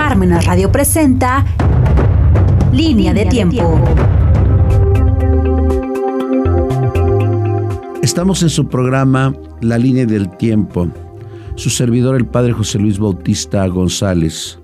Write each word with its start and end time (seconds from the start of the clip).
Parmenas 0.00 0.46
Radio 0.46 0.72
presenta 0.72 1.44
Línea 2.72 3.12
de 3.12 3.26
Tiempo. 3.26 3.78
Estamos 8.00 8.42
en 8.42 8.48
su 8.48 8.66
programa 8.66 9.34
La 9.60 9.76
Línea 9.76 10.06
del 10.06 10.34
Tiempo. 10.38 10.90
Su 11.54 11.68
servidor, 11.68 12.16
el 12.16 12.24
Padre 12.24 12.54
José 12.54 12.78
Luis 12.78 12.98
Bautista 12.98 13.66
González. 13.66 14.58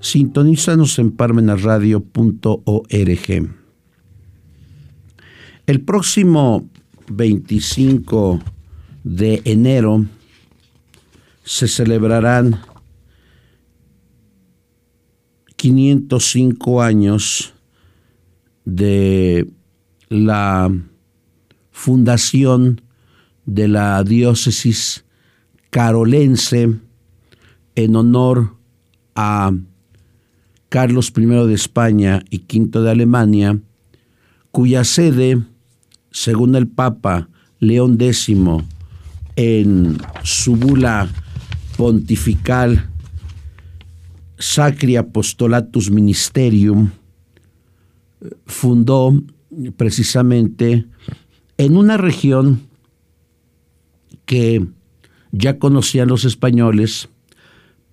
Sintonízanos 0.00 0.98
en 0.98 1.12
parmenasradio.org. 1.12 3.54
El 5.66 5.80
próximo 5.82 6.68
25 7.06 8.40
de 9.04 9.40
enero 9.44 10.04
se 11.44 11.68
celebrarán 11.68 12.58
505 15.64 16.82
años 16.82 17.54
de 18.66 19.48
la 20.10 20.70
fundación 21.70 22.82
de 23.46 23.68
la 23.68 24.04
diócesis 24.04 25.06
carolense 25.70 26.74
en 27.76 27.96
honor 27.96 28.58
a 29.14 29.52
Carlos 30.68 31.10
I 31.16 31.24
de 31.24 31.54
España 31.54 32.22
y 32.28 32.40
V 32.40 32.80
de 32.82 32.90
Alemania, 32.90 33.58
cuya 34.50 34.84
sede, 34.84 35.44
según 36.10 36.56
el 36.56 36.68
Papa 36.68 37.30
León 37.58 37.96
X, 37.98 38.28
en 39.36 39.96
su 40.24 40.56
bula 40.56 41.08
pontifical 41.78 42.90
Sacri 44.44 44.96
Apostolatus 44.96 45.90
Ministerium, 45.90 46.90
fundó 48.44 49.22
precisamente 49.78 50.84
en 51.56 51.78
una 51.78 51.96
región 51.96 52.60
que 54.26 54.66
ya 55.32 55.58
conocían 55.58 56.08
los 56.08 56.26
españoles, 56.26 57.08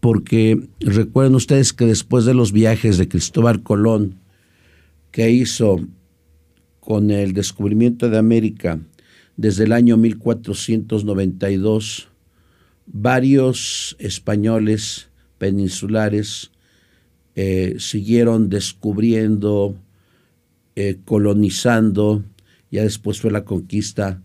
porque 0.02 0.68
recuerden 0.82 1.36
ustedes 1.36 1.72
que 1.72 1.86
después 1.86 2.26
de 2.26 2.34
los 2.34 2.52
viajes 2.52 2.98
de 2.98 3.08
Cristóbal 3.08 3.64
Colón, 3.64 4.20
que 5.12 5.32
hizo 5.32 5.80
con 6.82 7.12
el 7.12 7.32
descubrimiento 7.32 8.10
de 8.10 8.18
América 8.18 8.78
desde 9.38 9.64
el 9.64 9.72
año 9.72 9.96
1492, 9.96 12.10
varios 12.88 13.96
españoles 14.00 15.11
peninsulares 15.42 16.52
eh, 17.34 17.78
siguieron 17.80 18.47
descubriendo, 18.47 19.75
eh, 20.75 21.00
colonizando, 21.03 22.23
ya 22.70 22.84
después 22.84 23.20
fue 23.20 23.31
la 23.31 23.44
conquista, 23.44 24.22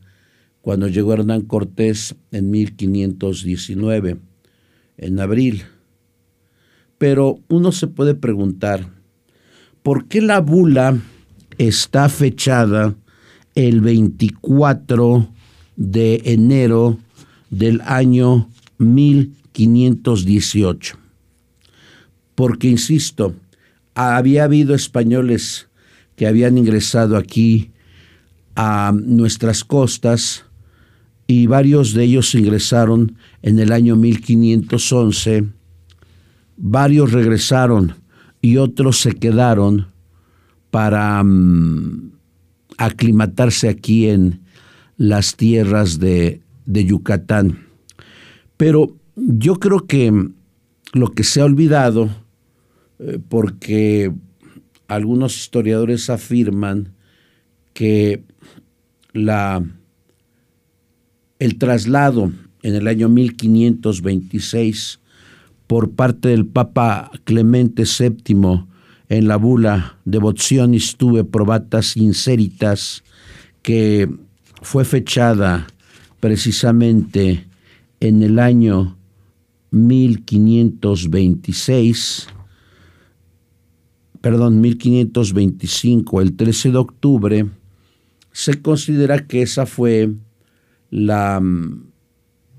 cuando 0.61 0.89
llegó 0.89 1.15
Hernán 1.15 1.41
Cortés 1.41 2.17
en 2.33 2.51
1519, 2.51 4.19
en 4.99 5.19
abril. 5.19 5.63
Pero 6.99 7.41
uno 7.49 7.73
se 7.73 7.87
puede 7.87 8.15
preguntar, 8.15 8.87
¿por 9.83 10.09
qué 10.09 10.21
la 10.21 10.41
bula 10.41 11.01
está 11.57 12.11
fechada 12.11 12.95
el 13.55 13.81
24 13.81 15.31
de 15.77 16.21
enero 16.27 16.99
del 17.49 17.81
año 17.87 18.51
1518? 18.77 21.06
Porque, 22.37 22.69
insisto, 22.69 23.35
había 23.95 24.45
habido 24.45 24.77
españoles 24.77 25.69
que 26.15 26.29
habían 26.29 26.57
ingresado 26.57 27.17
aquí 27.17 27.73
a 28.55 28.93
nuestras 28.95 29.65
costas 29.65 30.45
y 31.27 31.47
varios 31.47 31.93
de 31.93 32.05
ellos 32.05 32.35
ingresaron 32.35 33.17
en 33.43 33.59
el 33.59 33.73
año 33.73 33.97
1511, 33.97 35.45
varios 36.57 37.13
regresaron 37.13 37.97
y 38.41 38.59
otros 38.59 39.01
se 39.01 39.13
quedaron 39.13 39.89
para 40.71 41.23
mm, 41.25 42.13
aclimatarse 42.79 43.69
aquí 43.69 44.09
en 44.09 44.41
las 44.97 45.37
tierras 45.37 45.99
de, 45.99 46.41
de 46.65 46.85
Yucatán. 46.85 47.67
Pero 48.57 48.97
yo 49.17 49.57
creo 49.57 49.87
que 49.87 50.31
lo 50.93 51.09
que 51.13 51.25
se 51.25 51.41
ha 51.41 51.45
olvidado, 51.45 52.09
porque 53.29 54.13
algunos 54.89 55.37
historiadores 55.37 56.11
afirman 56.11 56.93
que 57.73 58.25
la, 59.13 59.65
el 61.39 61.59
traslado 61.59 62.33
en 62.63 62.75
el 62.75 62.89
año 62.89 63.09
1526 63.09 64.99
por 65.67 65.93
parte 65.93 66.29
del 66.29 66.47
Papa 66.47 67.11
Clemente 67.25 67.85
VII 67.85 68.67
en 69.09 69.29
la 69.29 69.37
bula 69.37 69.99
Devotionis 70.05 70.97
Tuve 70.97 71.23
Probatas 71.25 71.97
Inseritas, 71.97 73.05
que 73.63 74.11
fue 74.63 74.85
fechada 74.85 75.69
precisamente 76.21 77.47
en 78.01 78.23
el 78.23 78.39
año 78.39 78.97
1526, 79.71 82.29
perdón, 84.21 84.61
1525, 84.61 86.21
el 86.21 86.37
13 86.37 86.71
de 86.73 86.79
octubre, 86.79 87.47
se 88.33 88.61
considera 88.61 89.27
que 89.27 89.43
esa 89.43 89.67
fue 89.67 90.11
la, 90.91 91.43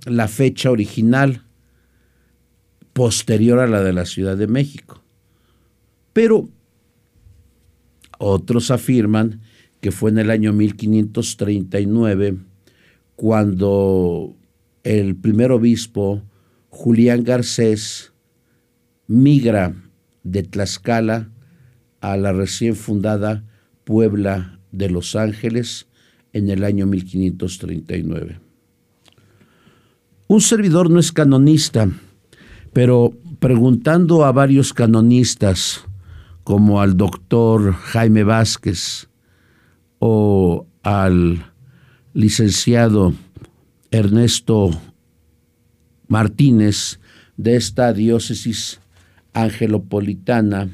la 0.06 0.28
fecha 0.28 0.72
original 0.72 1.44
posterior 2.94 3.60
a 3.60 3.68
la 3.68 3.84
de 3.84 3.94
la 3.94 4.06
Ciudad 4.06 4.36
de 4.36 4.48
México. 4.48 5.04
Pero 6.14 6.50
otros 8.18 8.72
afirman 8.72 9.42
que 9.82 9.92
fue 9.92 10.10
en 10.10 10.18
el 10.18 10.32
año 10.32 10.54
1539 10.54 12.38
cuando 13.16 14.36
el 14.84 15.16
primer 15.16 15.52
obispo 15.52 16.24
Julián 16.70 17.24
Garcés 17.24 18.14
migra 19.08 19.76
de 20.24 20.44
Tlaxcala 20.44 21.30
a 22.02 22.18
la 22.18 22.34
recién 22.34 22.76
fundada 22.76 23.44
Puebla 23.84 24.60
de 24.72 24.90
Los 24.90 25.16
Ángeles 25.16 25.88
en 26.34 26.50
el 26.50 26.64
año 26.64 26.86
1539. 26.86 28.40
Un 30.28 30.42
servidor 30.42 30.90
no 30.90 31.00
es 31.00 31.12
canonista, 31.12 31.90
pero 32.74 33.14
preguntando 33.40 34.26
a 34.26 34.32
varios 34.32 34.74
canonistas, 34.74 35.86
como 36.44 36.82
al 36.82 36.96
doctor 36.96 37.74
Jaime 37.74 38.24
Vázquez 38.24 39.10
o 40.00 40.66
al 40.84 41.52
licenciado 42.14 43.14
Ernesto 43.92 44.72
Martínez 46.08 47.00
de 47.36 47.56
esta 47.56 47.94
diócesis 47.94 48.80
angelopolitana, 49.34 50.70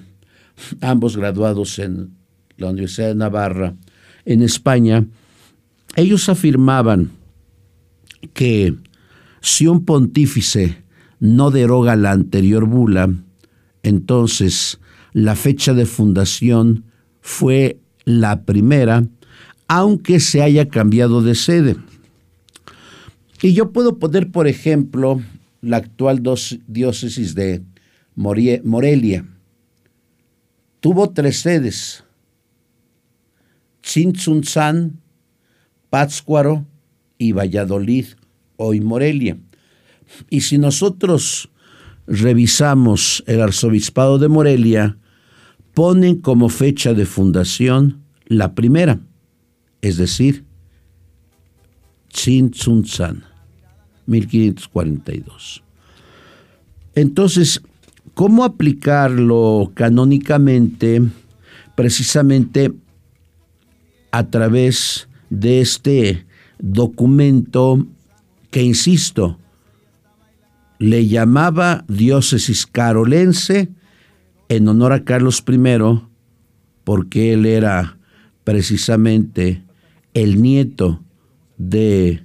ambos 0.81 1.17
graduados 1.17 1.79
en 1.79 2.11
la 2.57 2.69
Universidad 2.69 3.09
de 3.09 3.15
Navarra, 3.15 3.75
en 4.25 4.41
España, 4.41 5.05
ellos 5.95 6.29
afirmaban 6.29 7.11
que 8.33 8.75
si 9.41 9.67
un 9.67 9.85
pontífice 9.85 10.77
no 11.19 11.51
deroga 11.51 11.95
la 11.95 12.11
anterior 12.11 12.65
bula, 12.65 13.13
entonces 13.83 14.79
la 15.11 15.35
fecha 15.35 15.73
de 15.73 15.85
fundación 15.85 16.85
fue 17.21 17.79
la 18.05 18.43
primera, 18.43 19.05
aunque 19.67 20.19
se 20.19 20.41
haya 20.41 20.67
cambiado 20.67 21.21
de 21.21 21.35
sede. 21.35 21.75
Y 23.41 23.53
yo 23.53 23.71
puedo 23.71 23.99
poner, 23.99 24.31
por 24.31 24.47
ejemplo, 24.47 25.21
la 25.61 25.77
actual 25.77 26.23
diócesis 26.67 27.35
de 27.35 27.63
Morelia. 28.15 29.25
Tuvo 30.83 31.11
tres 31.11 31.39
sedes, 31.39 32.03
Chintzunzán, 33.81 34.99
Pátzcuaro 35.89 36.65
y 37.17 37.31
Valladolid, 37.31 38.07
hoy 38.57 38.81
Morelia. 38.81 39.37
Y 40.29 40.41
si 40.41 40.57
nosotros 40.57 41.49
revisamos 42.05 43.23
el 43.27 43.39
arzobispado 43.39 44.19
de 44.19 44.27
Morelia, 44.27 44.97
ponen 45.73 46.19
como 46.19 46.49
fecha 46.49 46.93
de 46.93 47.05
fundación 47.05 48.03
la 48.25 48.53
primera, 48.53 48.99
es 49.81 49.95
decir, 49.95 50.43
Chintzunzán. 52.09 53.23
1542. 54.05 55.63
Entonces, 56.93 57.61
¿cómo 58.13 58.43
aplicarlo 58.43 59.71
canónicamente 59.73 61.01
precisamente 61.75 62.71
a 64.11 64.27
través 64.29 65.07
de 65.29 65.61
este 65.61 66.25
documento 66.59 67.87
que, 68.51 68.61
insisto, 68.61 69.39
le 70.77 71.07
llamaba 71.07 71.85
diócesis 71.87 72.67
carolense 72.67 73.69
en 74.49 74.67
honor 74.67 74.93
a 74.93 75.03
Carlos 75.03 75.43
I, 75.47 76.01
porque 76.83 77.33
él 77.33 77.45
era 77.45 77.97
precisamente 78.43 79.63
el 80.13 80.41
nieto 80.41 81.01
de 81.57 82.23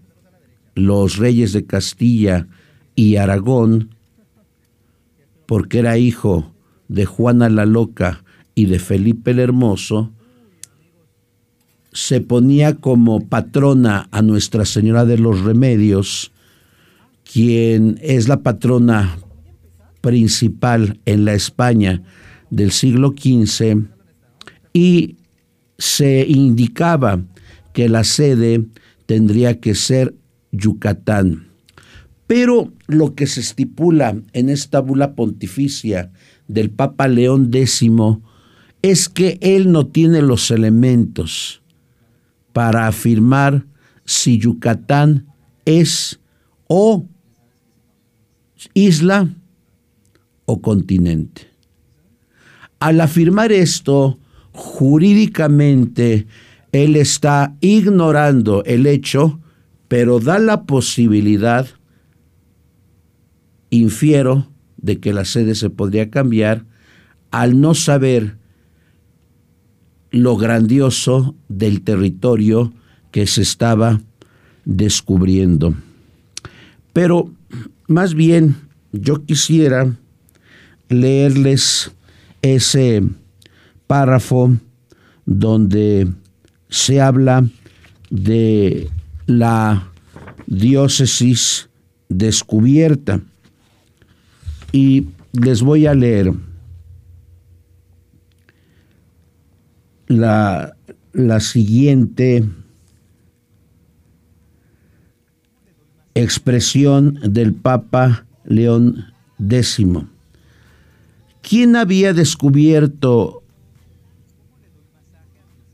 los 0.74 1.16
reyes 1.16 1.52
de 1.52 1.64
Castilla 1.64 2.46
y 2.94 3.16
Aragón, 3.16 3.94
porque 5.48 5.78
era 5.78 5.96
hijo 5.96 6.52
de 6.88 7.06
Juana 7.06 7.48
la 7.48 7.64
Loca 7.64 8.22
y 8.54 8.66
de 8.66 8.78
Felipe 8.78 9.30
el 9.30 9.38
Hermoso, 9.38 10.12
se 11.90 12.20
ponía 12.20 12.76
como 12.76 13.26
patrona 13.28 14.10
a 14.12 14.20
Nuestra 14.20 14.66
Señora 14.66 15.06
de 15.06 15.16
los 15.16 15.40
Remedios, 15.40 16.32
quien 17.24 17.98
es 18.02 18.28
la 18.28 18.42
patrona 18.42 19.20
principal 20.02 21.00
en 21.06 21.24
la 21.24 21.32
España 21.32 22.02
del 22.50 22.70
siglo 22.70 23.14
XV, 23.16 23.86
y 24.74 25.16
se 25.78 26.26
indicaba 26.28 27.22
que 27.72 27.88
la 27.88 28.04
sede 28.04 28.66
tendría 29.06 29.60
que 29.60 29.74
ser 29.74 30.14
Yucatán. 30.52 31.47
Pero 32.28 32.72
lo 32.86 33.14
que 33.14 33.26
se 33.26 33.40
estipula 33.40 34.20
en 34.32 34.50
esta 34.50 34.80
bula 34.80 35.16
pontificia 35.16 36.12
del 36.46 36.70
Papa 36.70 37.08
León 37.08 37.50
X 37.52 37.90
es 38.82 39.08
que 39.08 39.38
él 39.40 39.72
no 39.72 39.88
tiene 39.88 40.22
los 40.22 40.50
elementos 40.52 41.62
para 42.52 42.86
afirmar 42.86 43.66
si 44.04 44.38
Yucatán 44.38 45.26
es 45.64 46.20
o 46.66 47.06
isla 48.74 49.28
o 50.44 50.60
continente. 50.60 51.48
Al 52.78 53.00
afirmar 53.00 53.52
esto, 53.52 54.18
jurídicamente, 54.52 56.26
él 56.72 56.96
está 56.96 57.56
ignorando 57.60 58.62
el 58.64 58.86
hecho, 58.86 59.40
pero 59.88 60.20
da 60.20 60.38
la 60.38 60.64
posibilidad, 60.64 61.66
infiero, 63.70 64.48
de 64.76 65.00
que 65.00 65.12
la 65.12 65.24
sede 65.24 65.54
se 65.54 65.70
podría 65.70 66.10
cambiar 66.10 66.64
al 67.30 67.60
no 67.60 67.74
saber 67.74 68.36
lo 70.10 70.36
grandioso 70.36 71.34
del 71.48 71.82
territorio 71.82 72.72
que 73.10 73.26
se 73.26 73.42
estaba 73.42 74.00
descubriendo. 74.64 75.74
Pero 76.92 77.30
más 77.86 78.14
bien 78.14 78.56
yo 78.92 79.24
quisiera 79.24 79.94
leerles 80.88 81.92
ese 82.42 83.02
párrafo 83.86 84.56
donde 85.26 86.08
se 86.68 87.00
habla 87.00 87.46
de 88.10 88.88
la 89.26 89.90
diócesis 90.46 91.68
descubierta. 92.08 93.20
Y 94.72 95.06
les 95.32 95.62
voy 95.62 95.86
a 95.86 95.94
leer 95.94 96.32
la, 100.06 100.76
la 101.12 101.40
siguiente 101.40 102.44
expresión 106.14 107.18
del 107.22 107.54
Papa 107.54 108.26
León 108.44 109.12
X. 109.38 109.86
¿Quién 111.42 111.76
había 111.76 112.12
descubierto 112.12 113.42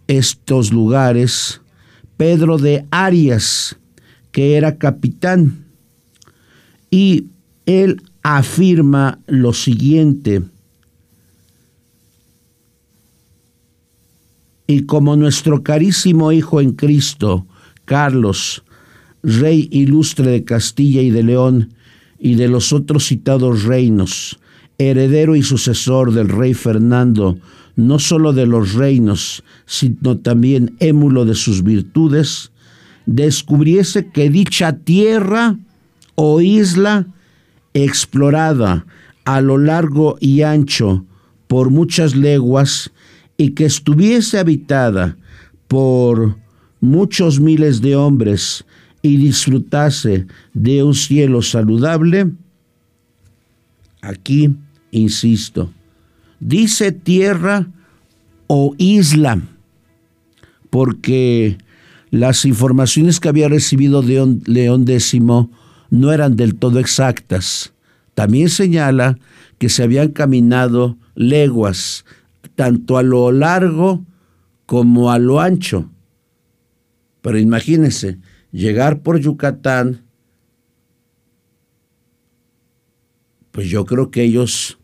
estos 0.06 0.72
lugares? 0.72 1.60
Pedro 2.16 2.58
de 2.58 2.86
Arias, 2.90 3.76
que 4.30 4.56
era 4.56 4.76
capitán, 4.76 5.64
y 6.90 7.26
él 7.66 8.02
afirma 8.24 9.18
lo 9.26 9.52
siguiente, 9.52 10.42
y 14.66 14.86
como 14.86 15.14
nuestro 15.14 15.62
carísimo 15.62 16.32
Hijo 16.32 16.62
en 16.62 16.72
Cristo, 16.72 17.46
Carlos, 17.84 18.64
Rey 19.22 19.68
ilustre 19.70 20.30
de 20.30 20.44
Castilla 20.44 21.02
y 21.02 21.10
de 21.10 21.22
León, 21.22 21.74
y 22.18 22.36
de 22.36 22.48
los 22.48 22.72
otros 22.72 23.04
citados 23.04 23.64
reinos, 23.64 24.38
heredero 24.78 25.36
y 25.36 25.42
sucesor 25.42 26.14
del 26.14 26.30
rey 26.30 26.54
Fernando, 26.54 27.36
no 27.76 27.98
sólo 27.98 28.32
de 28.32 28.46
los 28.46 28.72
reinos, 28.72 29.44
sino 29.66 30.16
también 30.16 30.76
émulo 30.78 31.26
de 31.26 31.34
sus 31.34 31.62
virtudes, 31.62 32.52
descubriese 33.04 34.08
que 34.08 34.30
dicha 34.30 34.78
tierra 34.78 35.58
o 36.14 36.40
isla 36.40 37.06
explorada 37.74 38.86
a 39.24 39.40
lo 39.40 39.58
largo 39.58 40.16
y 40.20 40.42
ancho 40.42 41.04
por 41.48 41.70
muchas 41.70 42.14
leguas 42.14 42.92
y 43.36 43.50
que 43.50 43.64
estuviese 43.66 44.38
habitada 44.38 45.16
por 45.68 46.36
muchos 46.80 47.40
miles 47.40 47.80
de 47.80 47.96
hombres 47.96 48.64
y 49.02 49.16
disfrutase 49.16 50.26
de 50.52 50.82
un 50.82 50.94
cielo 50.94 51.42
saludable, 51.42 52.32
aquí 54.00 54.54
insisto, 54.90 55.72
dice 56.40 56.92
tierra 56.92 57.66
o 58.46 58.74
isla, 58.78 59.42
porque 60.70 61.58
las 62.10 62.44
informaciones 62.44 63.20
que 63.20 63.28
había 63.28 63.48
recibido 63.48 64.02
de 64.02 64.38
León 64.46 64.84
X 64.86 65.14
no 65.94 66.12
eran 66.12 66.34
del 66.34 66.56
todo 66.56 66.80
exactas. 66.80 67.72
También 68.14 68.48
señala 68.48 69.16
que 69.58 69.68
se 69.68 69.84
habían 69.84 70.08
caminado 70.08 70.98
leguas, 71.14 72.04
tanto 72.56 72.98
a 72.98 73.04
lo 73.04 73.30
largo 73.30 74.04
como 74.66 75.12
a 75.12 75.20
lo 75.20 75.40
ancho. 75.40 75.88
Pero 77.22 77.38
imagínense, 77.38 78.18
llegar 78.50 79.02
por 79.02 79.20
Yucatán, 79.20 80.02
pues 83.52 83.68
yo 83.68 83.84
creo 83.84 84.10
que 84.10 84.22
ellos 84.22 84.78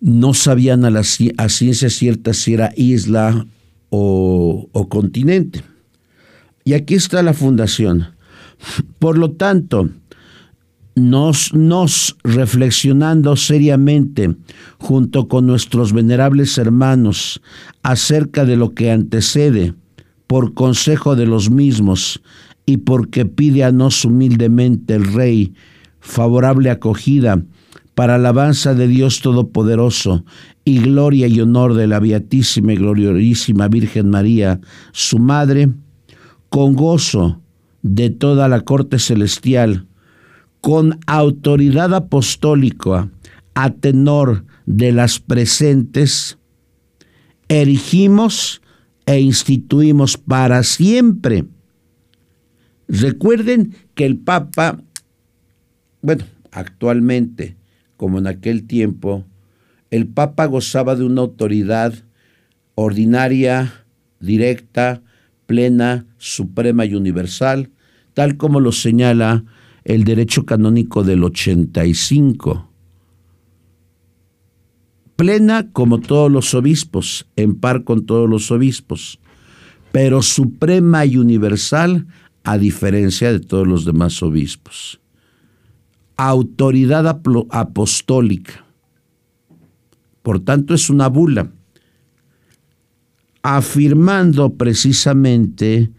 no 0.00 0.34
sabían 0.34 0.84
a, 0.84 0.90
la, 0.90 1.02
ciencia 1.02 1.88
cierta 1.88 2.34
si 2.34 2.52
era 2.52 2.74
isla 2.76 3.46
o 3.88 4.86
continente. 4.90 5.62
Y 6.62 6.74
aquí 6.74 6.94
está 6.94 7.22
la 7.22 7.32
fundación. 7.32 8.19
Por 8.98 9.18
lo 9.18 9.32
tanto, 9.32 9.88
nos, 10.94 11.54
nos, 11.54 12.16
reflexionando 12.24 13.36
seriamente 13.36 14.36
junto 14.78 15.28
con 15.28 15.46
nuestros 15.46 15.92
venerables 15.92 16.58
hermanos 16.58 17.40
acerca 17.82 18.44
de 18.44 18.56
lo 18.56 18.74
que 18.74 18.90
antecede, 18.90 19.74
por 20.26 20.54
consejo 20.54 21.16
de 21.16 21.26
los 21.26 21.50
mismos, 21.50 22.22
y 22.66 22.78
porque 22.78 23.24
pide 23.24 23.64
a 23.64 23.72
nos 23.72 24.04
humildemente 24.04 24.94
el 24.94 25.12
Rey 25.12 25.54
favorable 26.00 26.70
acogida 26.70 27.42
para 27.94 28.14
alabanza 28.14 28.74
de 28.74 28.86
Dios 28.86 29.20
Todopoderoso 29.20 30.24
y 30.64 30.78
gloria 30.78 31.26
y 31.26 31.40
honor 31.40 31.74
de 31.74 31.86
la 31.86 31.98
Beatísima 31.98 32.72
y 32.72 32.76
Gloriosísima 32.76 33.68
Virgen 33.68 34.10
María, 34.10 34.60
su 34.92 35.18
Madre, 35.18 35.70
con 36.48 36.74
gozo 36.74 37.40
de 37.82 38.10
toda 38.10 38.48
la 38.48 38.60
corte 38.60 38.98
celestial, 38.98 39.86
con 40.60 40.98
autoridad 41.06 41.94
apostólica 41.94 43.10
a 43.54 43.70
tenor 43.70 44.44
de 44.66 44.92
las 44.92 45.18
presentes, 45.20 46.38
erigimos 47.48 48.62
e 49.06 49.20
instituimos 49.20 50.16
para 50.16 50.62
siempre. 50.62 51.44
Recuerden 52.88 53.74
que 53.94 54.06
el 54.06 54.18
Papa, 54.18 54.82
bueno, 56.02 56.24
actualmente, 56.52 57.56
como 57.96 58.18
en 58.18 58.26
aquel 58.26 58.66
tiempo, 58.66 59.24
el 59.90 60.06
Papa 60.06 60.46
gozaba 60.46 60.94
de 60.94 61.04
una 61.04 61.22
autoridad 61.22 61.94
ordinaria, 62.74 63.84
directa, 64.20 65.02
plena, 65.50 66.06
suprema 66.16 66.84
y 66.84 66.94
universal, 66.94 67.70
tal 68.14 68.36
como 68.36 68.60
lo 68.60 68.70
señala 68.70 69.44
el 69.82 70.04
derecho 70.04 70.46
canónico 70.46 71.02
del 71.02 71.24
85. 71.24 72.70
plena 75.16 75.72
como 75.72 75.98
todos 75.98 76.30
los 76.30 76.54
obispos, 76.54 77.26
en 77.34 77.56
par 77.56 77.82
con 77.82 78.06
todos 78.06 78.30
los 78.30 78.52
obispos, 78.52 79.18
pero 79.90 80.22
suprema 80.22 81.04
y 81.04 81.16
universal 81.16 82.06
a 82.44 82.56
diferencia 82.56 83.32
de 83.32 83.40
todos 83.40 83.66
los 83.66 83.84
demás 83.84 84.22
obispos. 84.22 85.00
Autoridad 86.16 87.08
apostólica. 87.08 88.66
Por 90.22 90.38
tanto, 90.38 90.74
es 90.74 90.88
una 90.90 91.08
bula, 91.08 91.50
afirmando 93.42 94.54
precisamente, 94.54 95.90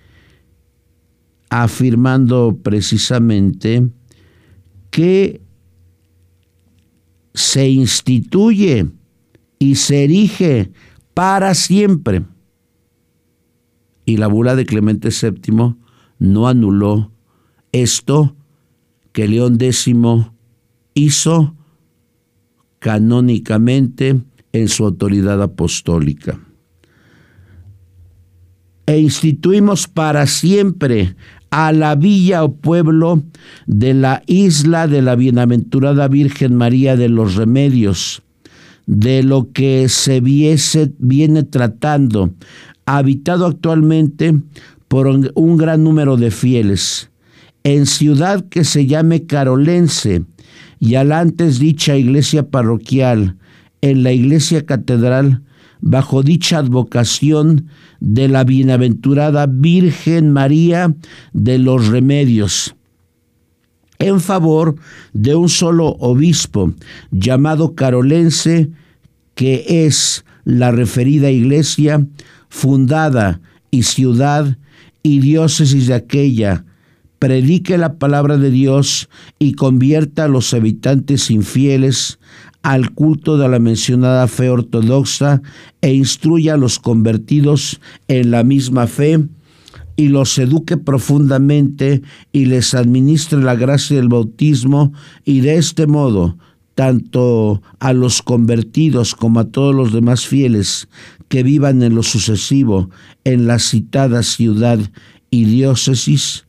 afirmando 1.50 2.58
precisamente 2.62 3.90
que 4.90 5.42
se 7.34 7.70
instituye 7.70 8.88
y 9.58 9.76
se 9.76 10.04
erige 10.04 10.72
para 11.14 11.54
siempre. 11.56 12.24
Y 14.06 14.18
la 14.18 14.28
bula 14.28 14.56
de 14.56 14.66
Clemente 14.66 15.10
VII 15.10 15.76
no 16.20 16.48
anuló 16.48 17.12
esto 17.72 18.36
que 19.14 19.28
León 19.28 19.58
X 19.60 19.88
hizo 20.94 21.56
canónicamente 22.80 24.22
en 24.52 24.68
su 24.68 24.86
autoridad 24.86 25.42
apostólica. 25.42 26.40
E 28.92 29.00
instituimos 29.00 29.88
para 29.88 30.28
siempre 30.28 31.16
a 31.50 31.72
la 31.72 31.96
villa 31.96 32.44
o 32.44 32.56
pueblo 32.56 33.24
de 33.66 33.94
la 33.94 34.22
isla 34.28 34.86
de 34.86 35.02
la 35.02 35.16
bienaventurada 35.16 36.10
Virgen 36.10 36.56
María 36.56 36.98
de 36.98 37.08
los 37.08 37.36
Remedios, 37.36 38.22
de 38.88 39.24
lo 39.24 39.50
que 39.54 39.88
se 39.88 40.20
viese, 40.20 40.92
viene 41.00 41.44
tratando, 41.44 42.34
habitado 42.86 43.46
actualmente 43.46 44.38
por 44.90 45.08
un 45.08 45.56
gran 45.56 45.86
número 45.86 46.18
de 46.18 46.30
fieles, 46.30 47.12
en 47.64 47.86
ciudad 47.86 48.44
que 48.50 48.66
se 48.66 48.88
llame 48.88 49.26
Carolense, 49.26 50.26
y 50.82 50.96
al 50.96 51.14
antes 51.14 51.60
dicha 51.60 51.96
iglesia 51.96 52.50
parroquial, 52.50 53.38
en 53.80 54.04
la 54.04 54.12
iglesia 54.12 54.66
catedral, 54.66 55.44
bajo 55.82 56.24
dicha 56.24 56.60
advocación 56.60 57.68
de 58.00 58.28
la 58.28 58.44
bienaventurada 58.44 59.48
Virgen 59.48 60.32
María 60.32 60.96
de 61.34 61.58
los 61.58 61.88
Remedios, 61.88 62.76
en 64.00 64.20
favor 64.20 64.76
de 65.14 65.36
un 65.36 65.50
solo 65.50 65.88
obispo 66.00 66.74
llamado 67.12 67.76
Carolense, 67.76 68.70
que 69.36 69.86
es 69.86 70.24
la 70.44 70.72
referida 70.72 71.30
iglesia 71.30 72.06
fundada 72.50 73.42
y 73.70 73.84
ciudad 73.84 74.58
y 75.04 75.20
diócesis 75.20 75.88
de 75.88 75.94
aquella, 75.94 76.66
predique 77.20 77.78
la 77.78 77.94
palabra 78.00 78.38
de 78.38 78.50
Dios 78.50 79.10
y 79.38 79.54
convierta 79.54 80.26
a 80.26 80.28
los 80.28 80.54
habitantes 80.54 81.30
infieles 81.30 82.20
al 82.64 82.92
culto 82.92 83.38
de 83.38 83.48
la 83.50 83.60
mencionada 83.60 84.28
fe 84.28 84.50
ortodoxa 84.50 85.42
e 85.82 85.94
instruya 85.94 86.54
a 86.54 86.58
los 86.58 86.80
convertidos 86.80 87.80
en 88.08 88.32
la 88.32 88.44
misma 88.44 88.88
fe 88.88 89.28
y 89.96 90.08
los 90.08 90.38
eduque 90.38 90.78
profundamente 90.78 92.02
y 92.32 92.46
les 92.46 92.74
administre 92.74 93.42
la 93.42 93.56
gracia 93.56 93.98
del 93.98 94.10
bautismo 94.10 94.94
y 95.26 95.42
de 95.42 95.56
este 95.56 95.88
modo 95.88 96.38
tanto 96.76 97.62
a 97.80 97.94
los 97.94 98.22
convertidos 98.22 99.16
como 99.16 99.42
a 99.42 99.46
todos 99.46 99.76
los 99.76 99.92
demás 99.92 100.26
fieles 100.26 100.88
que 101.28 101.44
vivan 101.44 101.84
en 101.84 101.96
lo 101.96 102.04
sucesivo 102.04 102.90
en 103.24 103.48
la 103.48 103.60
citada 103.60 104.24
ciudad 104.24 104.80
y 105.30 105.46
diócesis, 105.46 106.46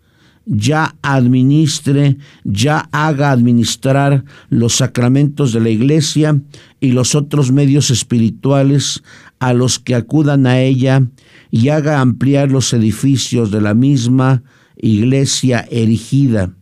ya 0.46 0.96
administre, 1.02 2.16
ya 2.44 2.88
haga 2.92 3.30
administrar 3.30 4.24
los 4.48 4.76
sacramentos 4.76 5.52
de 5.52 5.60
la 5.60 5.70
iglesia 5.70 6.40
y 6.80 6.92
los 6.92 7.14
otros 7.14 7.52
medios 7.52 7.90
espirituales 7.90 9.02
a 9.38 9.52
los 9.52 9.78
que 9.78 9.94
acudan 9.94 10.46
a 10.46 10.60
ella 10.60 11.02
y 11.50 11.68
haga 11.68 12.00
ampliar 12.00 12.50
los 12.50 12.72
edificios 12.72 13.50
de 13.50 13.60
la 13.60 13.74
misma 13.74 14.42
iglesia 14.76 15.66
erigida, 15.70 16.54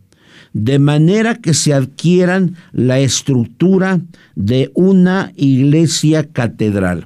de 0.53 0.79
manera 0.79 1.35
que 1.35 1.53
se 1.53 1.73
adquieran 1.73 2.55
la 2.73 2.99
estructura 2.99 4.01
de 4.35 4.71
una 4.75 5.31
iglesia 5.35 6.31
catedral. 6.31 7.05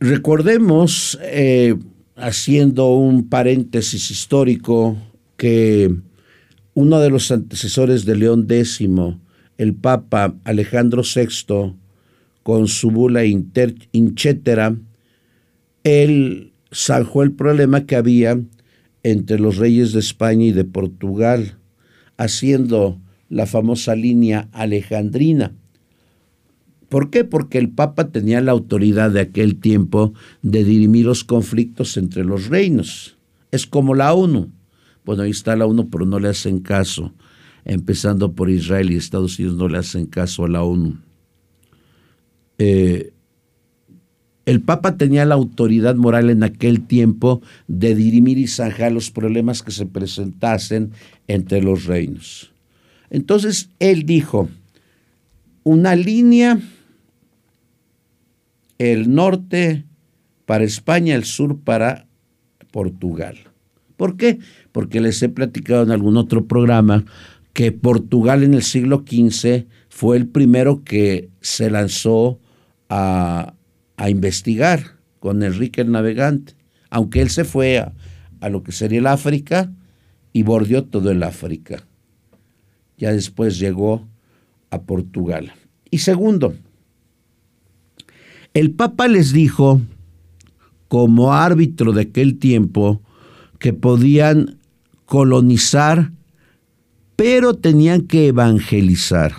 Recordemos 0.00 1.18
eh, 1.20 1.74
haciendo 2.20 2.94
un 2.94 3.28
paréntesis 3.28 4.10
histórico, 4.10 4.96
que 5.36 5.94
uno 6.74 7.00
de 7.00 7.10
los 7.10 7.30
antecesores 7.30 8.04
de 8.04 8.16
León 8.16 8.46
X, 8.48 8.80
el 9.58 9.74
Papa 9.74 10.34
Alejandro 10.44 11.02
VI, 11.02 11.74
con 12.42 12.68
su 12.68 12.90
bula 12.90 13.24
inchetera, 13.24 14.76
él 15.84 16.52
zanjó 16.72 17.22
el 17.22 17.32
problema 17.32 17.86
que 17.86 17.96
había 17.96 18.38
entre 19.02 19.38
los 19.38 19.56
reyes 19.56 19.92
de 19.92 20.00
España 20.00 20.44
y 20.44 20.52
de 20.52 20.64
Portugal, 20.64 21.58
haciendo 22.16 23.00
la 23.28 23.46
famosa 23.46 23.94
línea 23.94 24.48
alejandrina. 24.52 25.54
¿Por 26.90 27.08
qué? 27.08 27.22
Porque 27.22 27.58
el 27.58 27.70
Papa 27.70 28.08
tenía 28.08 28.40
la 28.40 28.50
autoridad 28.50 29.12
de 29.12 29.20
aquel 29.20 29.60
tiempo 29.60 30.12
de 30.42 30.64
dirimir 30.64 31.06
los 31.06 31.22
conflictos 31.22 31.96
entre 31.96 32.24
los 32.24 32.48
reinos. 32.48 33.16
Es 33.52 33.64
como 33.64 33.94
la 33.94 34.12
ONU. 34.12 34.50
Bueno, 35.04 35.22
ahí 35.22 35.30
está 35.30 35.54
la 35.54 35.66
ONU, 35.66 35.88
pero 35.88 36.04
no 36.04 36.18
le 36.18 36.28
hacen 36.28 36.58
caso. 36.58 37.14
Empezando 37.64 38.32
por 38.32 38.50
Israel 38.50 38.90
y 38.90 38.96
Estados 38.96 39.38
Unidos 39.38 39.56
no 39.56 39.68
le 39.68 39.78
hacen 39.78 40.06
caso 40.06 40.44
a 40.44 40.48
la 40.48 40.64
ONU. 40.64 40.98
Eh, 42.58 43.12
el 44.44 44.60
Papa 44.60 44.96
tenía 44.96 45.24
la 45.24 45.36
autoridad 45.36 45.94
moral 45.94 46.28
en 46.28 46.42
aquel 46.42 46.80
tiempo 46.88 47.40
de 47.68 47.94
dirimir 47.94 48.36
y 48.36 48.48
zanjar 48.48 48.90
los 48.90 49.12
problemas 49.12 49.62
que 49.62 49.70
se 49.70 49.86
presentasen 49.86 50.90
entre 51.28 51.62
los 51.62 51.84
reinos. 51.84 52.50
Entonces 53.10 53.70
él 53.78 54.06
dijo, 54.06 54.48
una 55.62 55.94
línea 55.94 56.60
el 58.80 59.14
norte 59.14 59.84
para 60.46 60.64
España, 60.64 61.14
el 61.14 61.24
sur 61.24 61.60
para 61.60 62.06
Portugal. 62.70 63.36
¿Por 63.98 64.16
qué? 64.16 64.38
Porque 64.72 65.02
les 65.02 65.22
he 65.22 65.28
platicado 65.28 65.82
en 65.82 65.90
algún 65.90 66.16
otro 66.16 66.46
programa 66.46 67.04
que 67.52 67.72
Portugal 67.72 68.42
en 68.42 68.54
el 68.54 68.62
siglo 68.62 69.04
XV 69.06 69.66
fue 69.90 70.16
el 70.16 70.28
primero 70.28 70.82
que 70.82 71.28
se 71.42 71.70
lanzó 71.70 72.40
a, 72.88 73.54
investigar 74.08 74.96
con 75.18 75.42
Enrique 75.42 75.82
el 75.82 75.92
Navegante, 75.92 76.54
aunque 76.88 77.20
él 77.20 77.28
se 77.28 77.44
fue 77.44 77.76
a, 77.76 77.92
a 78.40 78.48
lo 78.48 78.62
que 78.62 78.72
sería 78.72 79.00
el 79.00 79.06
África 79.08 79.70
y 80.32 80.42
bordeó 80.42 80.84
todo 80.84 81.10
el 81.10 81.22
África. 81.22 81.84
Ya 82.96 83.12
después 83.12 83.58
llegó 83.58 84.08
a 84.70 84.80
Portugal. 84.80 85.52
Y 85.90 85.98
segundo, 85.98 86.54
el 88.54 88.72
Papa 88.72 89.08
les 89.08 89.32
dijo, 89.32 89.80
como 90.88 91.32
árbitro 91.32 91.92
de 91.92 92.02
aquel 92.02 92.38
tiempo, 92.38 93.00
que 93.58 93.72
podían 93.72 94.58
colonizar, 95.04 96.12
pero 97.16 97.54
tenían 97.54 98.02
que 98.02 98.28
evangelizar. 98.28 99.32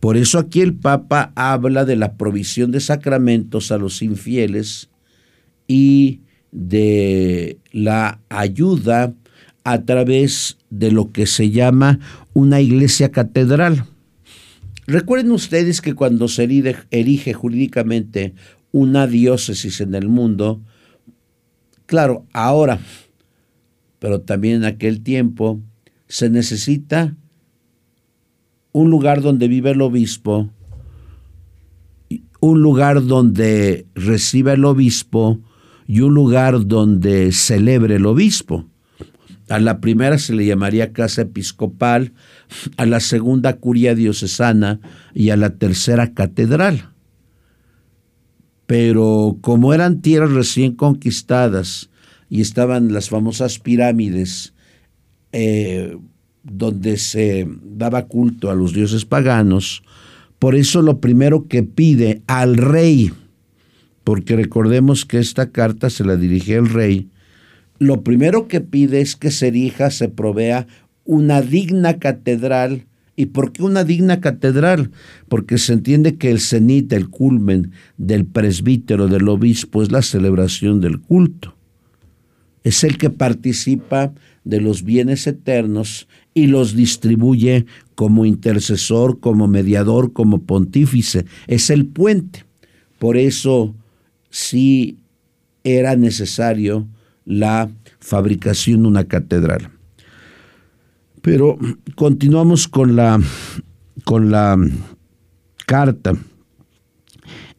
Por 0.00 0.16
eso 0.16 0.38
aquí 0.38 0.60
el 0.60 0.74
Papa 0.74 1.32
habla 1.34 1.84
de 1.84 1.96
la 1.96 2.16
provisión 2.16 2.70
de 2.70 2.80
sacramentos 2.80 3.72
a 3.72 3.78
los 3.78 4.02
infieles 4.02 4.90
y 5.66 6.20
de 6.52 7.58
la 7.72 8.20
ayuda 8.28 9.12
a 9.64 9.82
través 9.82 10.56
de 10.70 10.92
lo 10.92 11.10
que 11.12 11.26
se 11.26 11.50
llama 11.50 11.98
una 12.32 12.60
iglesia 12.60 13.10
catedral. 13.10 13.84
Recuerden 14.88 15.32
ustedes 15.32 15.82
que 15.82 15.92
cuando 15.92 16.28
se 16.28 16.44
erige, 16.44 17.34
jurídicamente 17.34 18.32
una 18.72 19.06
diócesis 19.06 19.82
en 19.82 19.94
el 19.94 20.08
mundo, 20.08 20.62
claro, 21.84 22.24
ahora, 22.32 22.80
pero 23.98 24.22
también 24.22 24.56
en 24.56 24.64
aquel 24.64 25.02
tiempo, 25.02 25.60
se 26.06 26.30
necesita 26.30 27.14
un 28.72 28.88
lugar 28.88 29.20
donde 29.20 29.46
vive 29.46 29.72
el 29.72 29.82
obispo, 29.82 30.48
un 32.40 32.62
lugar 32.62 33.04
donde 33.04 33.86
reciba 33.94 34.54
el 34.54 34.64
obispo 34.64 35.38
y 35.86 36.00
un 36.00 36.14
lugar 36.14 36.66
donde 36.66 37.32
celebre 37.32 37.96
el 37.96 38.06
obispo. 38.06 38.64
A 39.48 39.58
la 39.58 39.80
primera 39.80 40.18
se 40.18 40.34
le 40.34 40.44
llamaría 40.44 40.92
casa 40.92 41.22
episcopal, 41.22 42.12
a 42.76 42.86
la 42.86 43.00
segunda 43.00 43.56
curia 43.56 43.94
diocesana 43.94 44.80
y 45.14 45.30
a 45.30 45.36
la 45.36 45.50
tercera 45.50 46.12
catedral. 46.12 46.90
Pero 48.66 49.38
como 49.40 49.72
eran 49.72 50.02
tierras 50.02 50.32
recién 50.32 50.74
conquistadas 50.74 51.88
y 52.28 52.42
estaban 52.42 52.92
las 52.92 53.08
famosas 53.08 53.58
pirámides 53.58 54.52
eh, 55.32 55.96
donde 56.42 56.98
se 56.98 57.48
daba 57.62 58.06
culto 58.06 58.50
a 58.50 58.54
los 58.54 58.74
dioses 58.74 59.06
paganos, 59.06 59.82
por 60.38 60.54
eso 60.54 60.82
lo 60.82 61.00
primero 61.00 61.48
que 61.48 61.62
pide 61.62 62.22
al 62.26 62.56
rey, 62.56 63.12
porque 64.04 64.36
recordemos 64.36 65.04
que 65.04 65.18
esta 65.18 65.50
carta 65.50 65.90
se 65.90 66.04
la 66.04 66.16
dirige 66.16 66.54
el 66.54 66.68
rey, 66.68 67.08
lo 67.78 68.02
primero 68.02 68.48
que 68.48 68.60
pide 68.60 69.00
es 69.00 69.16
que 69.16 69.30
se 69.30 69.48
erija, 69.48 69.90
se 69.90 70.08
provea 70.08 70.66
una 71.04 71.42
digna 71.42 71.98
catedral. 71.98 72.86
¿Y 73.16 73.26
por 73.26 73.52
qué 73.52 73.62
una 73.62 73.82
digna 73.82 74.20
catedral? 74.20 74.92
Porque 75.28 75.58
se 75.58 75.72
entiende 75.72 76.16
que 76.16 76.30
el 76.30 76.40
cenit, 76.40 76.92
el 76.92 77.08
culmen 77.08 77.72
del 77.96 78.26
presbítero, 78.26 79.08
del 79.08 79.28
obispo, 79.28 79.82
es 79.82 79.90
la 79.90 80.02
celebración 80.02 80.80
del 80.80 81.00
culto. 81.00 81.54
Es 82.62 82.84
el 82.84 82.98
que 82.98 83.10
participa 83.10 84.12
de 84.44 84.60
los 84.60 84.84
bienes 84.84 85.26
eternos 85.26 86.08
y 86.34 86.46
los 86.46 86.76
distribuye 86.76 87.66
como 87.94 88.24
intercesor, 88.24 89.18
como 89.18 89.48
mediador, 89.48 90.12
como 90.12 90.42
pontífice. 90.42 91.24
Es 91.48 91.70
el 91.70 91.86
puente. 91.86 92.44
Por 92.98 93.16
eso 93.16 93.74
sí 94.30 94.98
era 95.64 95.96
necesario 95.96 96.86
la 97.28 97.70
fabricación 98.00 98.82
de 98.82 98.88
una 98.88 99.04
catedral. 99.04 99.70
Pero 101.20 101.58
continuamos 101.94 102.66
con 102.66 102.96
la, 102.96 103.20
con 104.04 104.30
la 104.30 104.56
carta. 105.66 106.14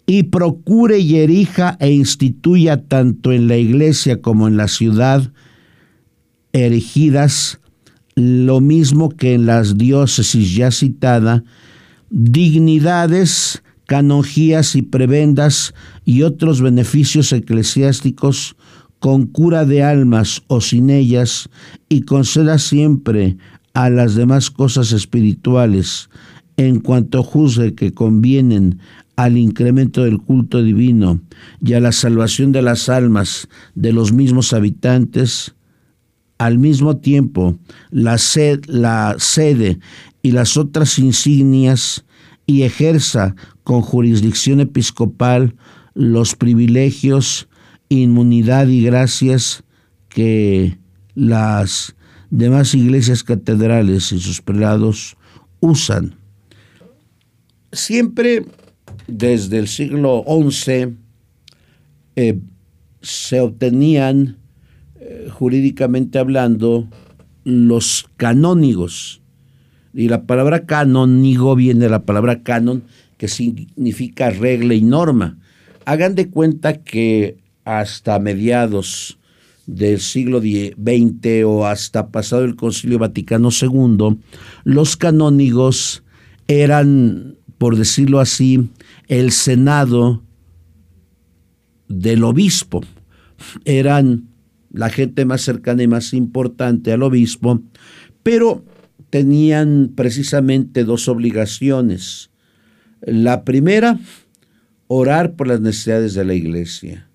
Y 0.08 0.24
procure 0.24 0.98
y 0.98 1.18
erija 1.18 1.78
e 1.80 1.92
instituya 1.92 2.88
tanto 2.88 3.32
en 3.32 3.48
la 3.48 3.58
iglesia 3.58 4.22
como 4.22 4.48
en 4.48 4.58
la 4.58 4.68
ciudad 4.68 5.32
erigidas, 6.52 7.60
lo 8.16 8.62
mismo 8.62 9.10
que 9.10 9.36
en 9.36 9.46
las 9.46 9.78
diócesis 9.78 10.56
ya 10.56 10.72
citada, 10.72 11.44
dignidades, 12.10 13.62
canonjías 13.86 14.76
y 14.76 14.82
prebendas 14.82 15.76
y 16.06 16.24
otros 16.24 16.60
beneficios 16.60 17.32
eclesiásticos 17.34 18.56
con 19.00 19.26
cura 19.26 19.66
de 19.66 19.84
almas 19.84 20.44
o 20.48 20.62
sin 20.62 20.90
ellas, 20.90 21.50
y 21.88 22.02
conceda 22.02 22.58
siempre 22.58 23.38
a 23.74 23.90
las 23.90 24.16
demás 24.16 24.52
cosas 24.52 24.92
espirituales, 24.92 26.10
en 26.58 26.80
cuanto 26.80 27.24
juzgue 27.24 27.74
que 27.74 27.94
convienen 27.94 28.80
al 29.16 29.38
incremento 29.38 30.06
del 30.06 30.18
culto 30.18 30.64
divino 30.64 31.20
y 31.62 31.74
a 31.74 31.82
la 31.82 31.92
salvación 31.92 32.54
de 32.54 32.62
las 32.62 32.88
almas 32.88 33.50
de 33.76 33.92
los 33.92 34.14
mismos 34.14 34.54
habitantes, 34.54 35.56
al 36.38 36.58
mismo 36.58 36.98
tiempo 36.98 37.60
la, 37.92 38.18
la 38.68 39.16
sede 39.18 39.80
y 40.22 40.32
las 40.32 40.56
otras 40.56 40.98
insignias 41.00 42.06
y 42.46 42.62
ejerza 42.64 43.36
con 43.66 43.82
jurisdicción 43.82 44.62
episcopal 44.62 45.56
los 45.96 46.36
privilegios 46.36 47.49
inmunidad 47.90 48.68
y 48.68 48.84
gracias 48.84 49.64
que 50.08 50.78
las 51.16 51.96
demás 52.30 52.76
iglesias 52.76 53.24
catedrales 53.24 54.12
y 54.12 54.20
sus 54.20 54.42
prelados 54.42 55.18
usan. 55.60 56.16
Siempre 57.72 58.46
desde 59.08 59.60
el 59.60 59.68
siglo 59.68 60.24
XI 60.26 60.96
eh, 62.16 62.40
se 63.02 63.40
obtenían, 63.40 64.38
eh, 65.00 65.28
jurídicamente 65.32 66.20
hablando, 66.20 66.88
los 67.44 68.08
canónigos. 68.18 69.22
Y 69.94 70.08
la 70.08 70.24
palabra 70.24 70.66
canónigo 70.66 71.56
viene 71.56 71.82
de 71.82 71.90
la 71.90 72.04
palabra 72.04 72.44
canon, 72.44 72.84
que 73.18 73.28
significa 73.28 74.30
regla 74.30 74.74
y 74.74 74.82
norma. 74.82 75.40
Hagan 75.86 76.16
de 76.16 76.30
cuenta 76.30 76.84
que 76.84 77.38
hasta 77.70 78.18
mediados 78.18 79.20
del 79.68 80.00
siglo 80.00 80.42
XX 80.42 81.44
o 81.46 81.68
hasta 81.68 82.10
pasado 82.10 82.44
el 82.44 82.56
Concilio 82.56 82.98
Vaticano 82.98 83.50
II, 83.52 84.18
los 84.64 84.98
canónigos 84.98 86.04
eran, 86.48 87.38
por 87.60 87.76
decirlo 87.76 88.20
así, 88.20 88.72
el 89.08 89.32
Senado 89.32 90.24
del 91.88 92.24
obispo. 92.24 92.82
Eran 93.66 94.30
la 94.72 94.90
gente 94.90 95.26
más 95.26 95.42
cercana 95.42 95.84
y 95.84 95.88
más 95.88 96.16
importante 96.16 96.92
al 96.92 97.04
obispo, 97.04 97.62
pero 98.24 98.66
tenían 99.12 99.94
precisamente 99.96 100.84
dos 100.86 101.08
obligaciones. 101.08 102.32
La 103.02 103.44
primera, 103.44 104.00
orar 104.88 105.36
por 105.36 105.48
las 105.48 105.62
necesidades 105.62 106.16
de 106.16 106.26
la 106.26 106.34
iglesia 106.34 107.09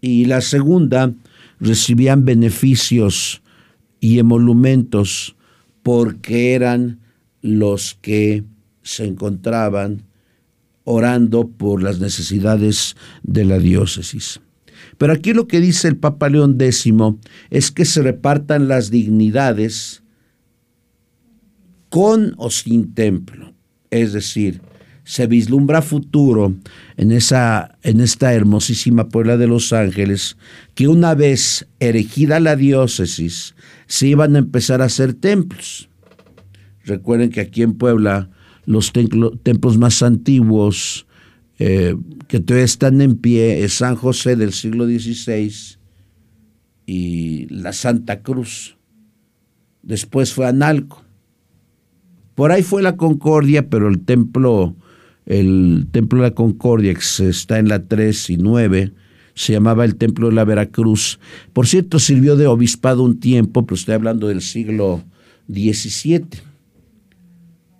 y 0.00 0.26
la 0.26 0.40
segunda 0.40 1.12
recibían 1.60 2.24
beneficios 2.24 3.42
y 4.00 4.18
emolumentos 4.18 5.36
porque 5.82 6.54
eran 6.54 7.00
los 7.42 7.98
que 8.00 8.44
se 8.82 9.06
encontraban 9.06 10.02
orando 10.84 11.48
por 11.48 11.82
las 11.82 12.00
necesidades 12.00 12.96
de 13.22 13.44
la 13.44 13.58
diócesis. 13.58 14.40
Pero 14.96 15.12
aquí 15.12 15.32
lo 15.32 15.46
que 15.46 15.60
dice 15.60 15.88
el 15.88 15.96
Papa 15.96 16.28
León 16.28 16.56
X 16.58 16.92
es 17.50 17.70
que 17.70 17.84
se 17.84 18.02
repartan 18.02 18.68
las 18.68 18.90
dignidades 18.90 20.02
con 21.88 22.34
o 22.36 22.50
sin 22.50 22.94
templo, 22.94 23.54
es 23.90 24.12
decir, 24.12 24.60
se 25.08 25.26
vislumbra 25.26 25.80
futuro 25.80 26.54
en, 26.98 27.12
esa, 27.12 27.78
en 27.82 28.00
esta 28.00 28.34
hermosísima 28.34 29.08
Puebla 29.08 29.38
de 29.38 29.46
Los 29.46 29.72
Ángeles, 29.72 30.36
que 30.74 30.86
una 30.86 31.14
vez 31.14 31.66
erigida 31.80 32.40
la 32.40 32.56
diócesis, 32.56 33.54
se 33.86 34.08
iban 34.08 34.36
a 34.36 34.40
empezar 34.40 34.82
a 34.82 34.84
hacer 34.84 35.14
templos. 35.14 35.88
Recuerden 36.84 37.30
que 37.30 37.40
aquí 37.40 37.62
en 37.62 37.78
Puebla 37.78 38.28
los 38.66 38.92
templos 38.92 39.78
más 39.78 40.02
antiguos 40.02 41.06
eh, 41.58 41.96
que 42.28 42.40
todavía 42.40 42.66
están 42.66 43.00
en 43.00 43.16
pie 43.16 43.64
es 43.64 43.72
San 43.72 43.96
José 43.96 44.36
del 44.36 44.52
siglo 44.52 44.84
XVI 44.84 45.78
y 46.84 47.46
la 47.46 47.72
Santa 47.72 48.20
Cruz. 48.20 48.76
Después 49.82 50.34
fue 50.34 50.46
Analco. 50.46 51.02
Por 52.34 52.52
ahí 52.52 52.62
fue 52.62 52.82
la 52.82 52.98
Concordia, 52.98 53.70
pero 53.70 53.88
el 53.88 54.00
templo 54.00 54.76
el 55.28 55.86
Templo 55.92 56.22
de 56.22 56.28
la 56.30 56.34
Concordia, 56.34 56.94
que 56.94 57.28
está 57.28 57.58
en 57.58 57.68
la 57.68 57.86
3 57.86 58.30
y 58.30 58.36
9, 58.38 58.92
se 59.34 59.52
llamaba 59.52 59.84
el 59.84 59.96
Templo 59.96 60.28
de 60.28 60.34
la 60.34 60.44
Veracruz. 60.44 61.20
Por 61.52 61.66
cierto, 61.66 61.98
sirvió 61.98 62.34
de 62.34 62.46
obispado 62.46 63.02
un 63.02 63.20
tiempo, 63.20 63.66
pero 63.66 63.76
estoy 63.76 63.94
hablando 63.94 64.28
del 64.28 64.40
siglo 64.40 65.04
XVII. 65.48 66.26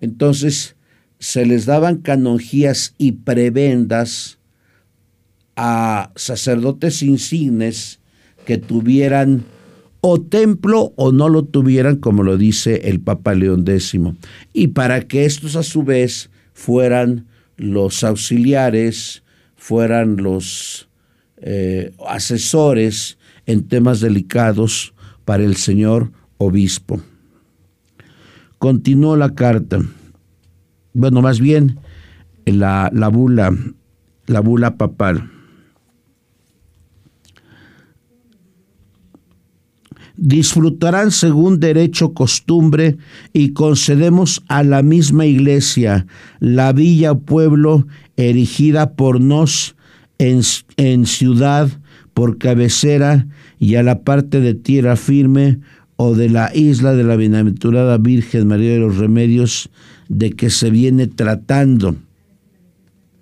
Entonces, 0.02 0.76
se 1.18 1.46
les 1.46 1.64
daban 1.64 1.96
canonjías 1.96 2.94
y 2.98 3.12
prebendas 3.12 4.38
a 5.56 6.12
sacerdotes 6.16 7.02
insignes 7.02 7.98
que 8.44 8.58
tuvieran 8.58 9.44
o 10.00 10.20
templo 10.20 10.92
o 10.96 11.12
no 11.12 11.30
lo 11.30 11.44
tuvieran, 11.44 11.96
como 11.96 12.22
lo 12.22 12.36
dice 12.36 12.82
el 12.84 13.00
Papa 13.00 13.34
León 13.34 13.64
X. 13.66 13.98
Y 14.52 14.68
para 14.68 15.08
que 15.08 15.24
estos 15.24 15.56
a 15.56 15.62
su 15.62 15.82
vez 15.82 16.30
fueran 16.52 17.26
los 17.58 18.04
auxiliares 18.04 19.22
fueran 19.56 20.16
los 20.16 20.88
eh, 21.36 21.92
asesores 22.06 23.18
en 23.46 23.68
temas 23.68 24.00
delicados 24.00 24.94
para 25.24 25.42
el 25.42 25.56
señor 25.56 26.12
obispo. 26.38 27.00
Continuó 28.58 29.16
la 29.16 29.34
carta, 29.34 29.80
bueno, 30.94 31.20
más 31.20 31.38
bien 31.38 31.78
la, 32.46 32.90
la 32.92 33.08
bula, 33.08 33.54
la 34.26 34.40
bula 34.40 34.76
papal. 34.76 35.30
Disfrutarán 40.18 41.12
según 41.12 41.60
derecho 41.60 42.12
costumbre 42.12 42.98
y 43.32 43.52
concedemos 43.52 44.42
a 44.48 44.64
la 44.64 44.82
misma 44.82 45.26
iglesia 45.26 46.06
la 46.40 46.72
villa 46.72 47.12
o 47.12 47.20
pueblo 47.20 47.86
erigida 48.16 48.94
por 48.94 49.20
nos 49.20 49.76
en, 50.18 50.40
en 50.76 51.06
ciudad 51.06 51.70
por 52.14 52.38
cabecera 52.38 53.28
y 53.60 53.76
a 53.76 53.84
la 53.84 54.02
parte 54.02 54.40
de 54.40 54.54
tierra 54.54 54.96
firme 54.96 55.60
o 55.94 56.16
de 56.16 56.28
la 56.28 56.50
isla 56.52 56.94
de 56.94 57.04
la 57.04 57.14
bienaventurada 57.14 57.96
Virgen 57.98 58.48
María 58.48 58.72
de 58.72 58.80
los 58.80 58.96
Remedios 58.96 59.70
de 60.08 60.32
que 60.32 60.50
se 60.50 60.70
viene 60.70 61.06
tratando. 61.06 61.94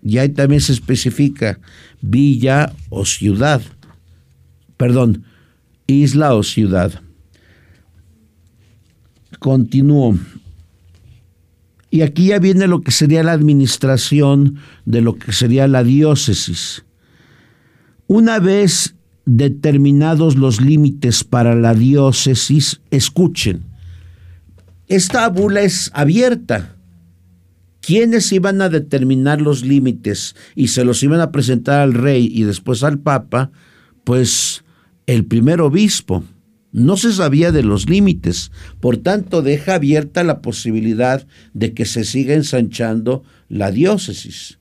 Y 0.02 0.18
ahí 0.18 0.30
también 0.30 0.62
se 0.62 0.72
especifica 0.72 1.59
villa 2.00 2.72
o 2.88 3.04
ciudad. 3.04 3.61
Perdón, 4.76 5.24
isla 5.87 6.35
o 6.35 6.42
ciudad. 6.42 7.01
Continúo. 9.38 10.18
Y 11.90 12.03
aquí 12.03 12.27
ya 12.27 12.38
viene 12.38 12.66
lo 12.66 12.83
que 12.83 12.90
sería 12.90 13.22
la 13.22 13.33
administración 13.33 14.57
de 14.85 15.01
lo 15.01 15.16
que 15.16 15.33
sería 15.33 15.68
la 15.68 15.85
diócesis. 15.85 16.85
Una 18.07 18.38
vez 18.38 18.94
determinados 19.25 20.37
los 20.37 20.61
límites 20.61 21.25
para 21.25 21.55
la 21.55 21.75
diócesis, 21.75 22.81
escuchen, 22.90 23.64
esta 24.88 25.29
bula 25.29 25.62
es 25.62 25.90
abierta. 25.94 26.77
¿Quiénes 27.81 28.33
iban 28.33 28.62
a 28.62 28.68
determinar 28.68 29.40
los 29.40 29.64
límites 29.64 30.35
y 30.55 30.68
se 30.68 30.85
los 30.85 31.03
iban 31.03 31.20
a 31.20 31.31
presentar 31.31 31.81
al 31.81 31.94
rey 31.94 32.29
y 32.33 32.42
después 32.42 32.83
al 32.83 32.99
papa? 32.99 33.51
Pues 34.05 34.64
el 35.07 35.25
primer 35.25 35.61
obispo. 35.61 36.25
No 36.73 36.97
se 36.97 37.12
sabía 37.12 37.53
de 37.53 37.62
los 37.62 37.88
límites, 37.88 38.53
por 38.81 38.99
tanto 38.99 39.40
deja 39.40 39.77
abierta 39.77 40.25
la 40.25 40.42
posibilidad 40.42 41.27
de 41.55 41.73
que 41.73 41.87
se 41.87 42.05
siga 42.05 42.35
ensanchando 42.35 43.25
la 43.49 43.71
diócesis. 43.71 44.59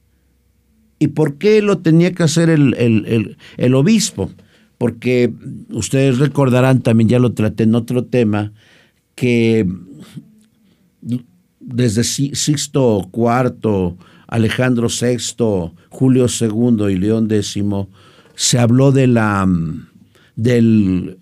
¿Y 0.97 1.07
por 1.07 1.37
qué 1.37 1.61
lo 1.61 1.79
tenía 1.79 2.13
que 2.13 2.23
hacer 2.23 2.49
el, 2.49 3.73
obispo? 3.73 4.31
Porque 4.77 5.33
ustedes 5.71 6.19
recordarán, 6.19 6.81
también 6.81 7.09
ya 7.09 7.19
lo 7.19 7.33
traté 7.33 7.63
en 7.63 7.75
otro 7.75 8.05
tema, 8.05 8.53
que 9.15 9.67
desde 11.59 12.03
Sixto 12.03 13.09
IV, 13.13 13.97
Alejandro 14.27 14.87
VI, 14.87 15.73
Julio 15.89 16.27
II 16.27 16.91
y 16.91 16.95
León 16.95 17.27
X, 17.29 17.61
se 18.35 18.59
habló 18.59 18.91
de 18.91 19.07
la, 19.07 19.47
del, 20.35 21.17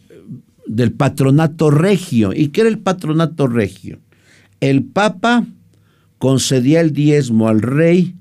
del 0.66 0.92
patronato 0.92 1.72
regio. 1.72 2.34
¿Y 2.34 2.50
qué 2.50 2.62
era 2.62 2.70
el 2.70 2.80
patronato 2.80 3.48
regio? 3.48 4.00
El 4.60 4.84
Papa 4.84 5.46
concedía 6.18 6.82
el 6.82 6.94
diezmo 6.94 7.48
al 7.48 7.62
rey, 7.62 8.16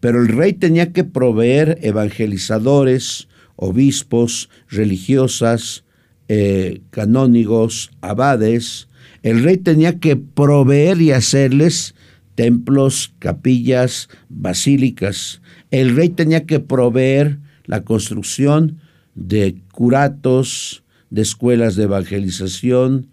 pero 0.00 0.20
el 0.20 0.28
rey 0.28 0.52
tenía 0.52 0.92
que 0.92 1.04
proveer 1.04 1.78
evangelizadores, 1.82 3.28
obispos, 3.56 4.50
religiosas, 4.68 5.84
eh, 6.28 6.82
canónigos, 6.90 7.90
abades, 8.00 8.88
el 9.22 9.42
rey 9.42 9.56
tenía 9.56 9.98
que 9.98 10.16
proveer 10.16 11.00
y 11.00 11.12
hacerles 11.12 11.94
templos, 12.36 13.12
capillas, 13.18 14.08
basílicas. 14.28 15.40
El 15.70 15.96
rey 15.96 16.10
tenía 16.10 16.46
que 16.46 16.60
proveer 16.60 17.38
la 17.64 17.82
construcción 17.82 18.78
de 19.16 19.56
curatos, 19.72 20.84
de 21.10 21.22
escuelas 21.22 21.74
de 21.74 21.82
evangelización, 21.84 23.08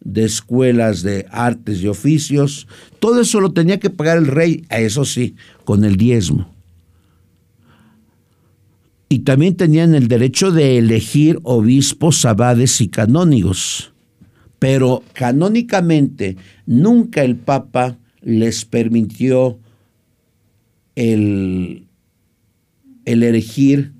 de 0.00 0.24
escuelas 0.24 1.02
de 1.02 1.26
artes 1.30 1.80
y 1.80 1.88
oficios. 1.88 2.68
Todo 2.98 3.22
eso 3.22 3.40
lo 3.40 3.52
tenía 3.52 3.80
que 3.80 3.88
pagar 3.88 4.18
el 4.18 4.26
rey, 4.26 4.66
eso 4.68 5.06
sí, 5.06 5.34
con 5.64 5.84
el 5.84 5.96
diezmo 5.96 6.54
y 9.14 9.20
también 9.20 9.54
tenían 9.54 9.94
el 9.94 10.08
derecho 10.08 10.50
de 10.50 10.76
elegir 10.76 11.38
obispos, 11.44 12.24
abades 12.24 12.80
y 12.80 12.88
canónigos. 12.88 13.92
Pero 14.58 15.04
canónicamente 15.12 16.36
nunca 16.66 17.22
el 17.22 17.36
Papa 17.36 17.96
les 18.22 18.64
permitió 18.64 19.60
el, 20.96 21.86
el 23.04 23.22
elegir 23.22 23.92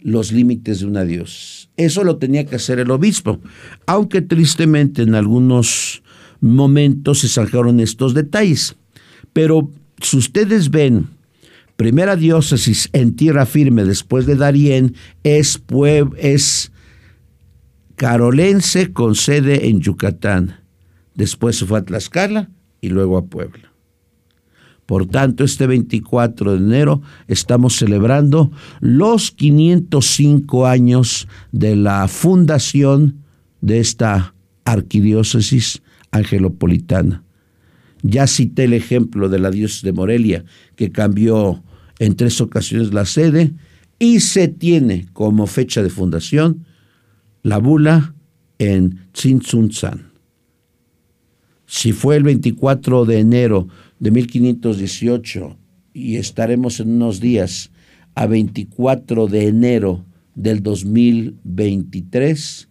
los 0.00 0.32
límites 0.32 0.80
de 0.80 0.86
una 0.86 1.04
Dios. 1.04 1.70
Eso 1.76 2.04
lo 2.04 2.18
tenía 2.18 2.46
que 2.46 2.56
hacer 2.56 2.78
el 2.78 2.90
obispo, 2.90 3.40
aunque 3.86 4.22
tristemente 4.22 5.02
en 5.02 5.14
algunos 5.14 6.02
momentos 6.40 7.20
se 7.20 7.28
sacaron 7.28 7.80
estos 7.80 8.14
detalles. 8.14 8.76
Pero 9.32 9.70
si 10.00 10.16
ustedes 10.16 10.70
ven 10.70 11.08
primera 11.76 12.16
diócesis 12.16 12.88
en 12.92 13.14
tierra 13.14 13.46
firme 13.46 13.84
después 13.84 14.26
de 14.26 14.36
Darién 14.36 14.94
es, 15.22 15.62
es 16.16 16.72
carolense 17.96 18.92
con 18.92 19.14
sede 19.14 19.68
en 19.68 19.80
Yucatán. 19.80 20.60
Después 21.14 21.56
se 21.56 21.66
fue 21.66 21.80
a 21.80 21.84
Tlaxcala 21.84 22.50
y 22.80 22.88
luego 22.88 23.18
a 23.18 23.26
Puebla. 23.26 23.67
Por 24.88 25.04
tanto, 25.04 25.44
este 25.44 25.66
24 25.66 26.52
de 26.52 26.56
enero 26.56 27.02
estamos 27.26 27.76
celebrando 27.76 28.50
los 28.80 29.30
505 29.32 30.66
años 30.66 31.28
de 31.52 31.76
la 31.76 32.08
fundación 32.08 33.22
de 33.60 33.80
esta 33.80 34.32
arquidiócesis 34.64 35.82
angelopolitana. 36.10 37.22
Ya 38.00 38.26
cité 38.26 38.64
el 38.64 38.72
ejemplo 38.72 39.28
de 39.28 39.38
la 39.38 39.50
diócesis 39.50 39.82
de 39.82 39.92
Morelia, 39.92 40.46
que 40.74 40.90
cambió 40.90 41.62
en 41.98 42.16
tres 42.16 42.40
ocasiones 42.40 42.94
la 42.94 43.04
sede 43.04 43.52
y 43.98 44.20
se 44.20 44.48
tiene 44.48 45.06
como 45.12 45.46
fecha 45.46 45.82
de 45.82 45.90
fundación 45.90 46.64
la 47.42 47.58
bula 47.58 48.14
en 48.58 49.00
Tzintzuntzan. 49.12 50.08
Si 51.66 51.92
fue 51.92 52.16
el 52.16 52.22
24 52.22 53.04
de 53.04 53.18
enero 53.18 53.68
de 53.98 54.10
1518 54.10 55.56
y 55.92 56.16
estaremos 56.16 56.80
en 56.80 56.90
unos 56.90 57.20
días 57.20 57.70
a 58.14 58.26
24 58.26 59.26
de 59.26 59.48
enero 59.48 60.04
del 60.34 60.62
2023, 60.62 62.68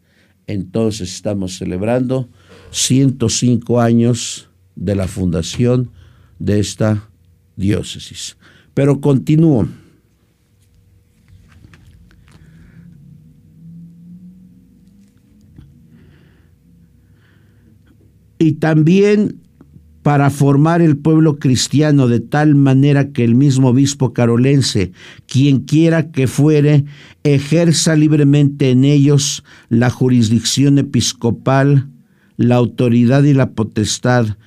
entonces 0.48 1.14
estamos 1.14 1.58
celebrando 1.58 2.30
105 2.72 3.82
años 3.82 4.50
de 4.76 4.96
la 4.96 5.08
fundación 5.08 5.92
de 6.40 6.60
esta 6.60 7.10
diócesis. 7.56 8.38
Pero 8.74 9.02
continúo. 9.02 9.68
Y 18.40 18.54
también 18.54 19.42
para 20.08 20.30
formar 20.30 20.82
el 20.82 20.96
pueblo 20.96 21.38
cristiano 21.38 22.08
de 22.08 22.22
tal 22.22 22.56
manera 22.56 23.12
que 23.12 23.26
el 23.26 23.36
mismo 23.36 23.72
obispo 23.72 24.14
carolense, 24.14 24.94
quien 25.26 25.66
quiera 25.66 26.14
que 26.14 26.28
fuere, 26.28 26.86
ejerza 27.26 27.94
libremente 27.98 28.72
en 28.72 28.86
ellos 28.86 29.44
la 29.68 29.90
jurisdicción 29.90 30.78
episcopal, 30.78 31.90
la 32.38 32.56
autoridad 32.56 33.24
y 33.24 33.34
la 33.34 33.50
potestad, 33.50 34.38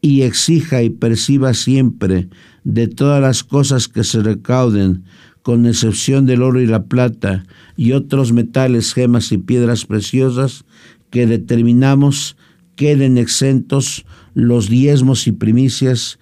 y 0.00 0.22
exija 0.22 0.82
y 0.82 0.88
perciba 0.88 1.52
siempre 1.52 2.30
de 2.64 2.88
todas 2.88 3.20
las 3.20 3.44
cosas 3.44 3.88
que 3.88 4.04
se 4.04 4.22
recauden, 4.22 5.04
con 5.42 5.66
excepción 5.66 6.24
del 6.24 6.40
oro 6.40 6.58
y 6.58 6.66
la 6.66 6.84
plata 6.84 7.44
y 7.76 7.92
otros 7.92 8.32
metales, 8.32 8.94
gemas 8.94 9.30
y 9.30 9.36
piedras 9.36 9.84
preciosas, 9.84 10.64
que 11.10 11.26
determinamos 11.26 12.34
queden 12.76 13.18
exentos 13.18 14.06
los 14.34 14.68
diezmos 14.68 15.26
y 15.26 15.32
primicias 15.32 16.18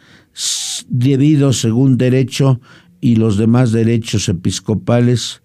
debidos 0.89 1.61
según 1.61 1.97
derecho 1.97 2.61
y 3.01 3.17
los 3.17 3.37
demás 3.37 3.73
derechos 3.73 4.29
episcopales 4.29 5.43